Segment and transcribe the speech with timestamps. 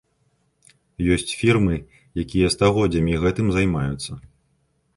[1.15, 1.75] Ёсць фірмы,
[2.23, 4.11] якія стагоддзямі гэтым займаюцца.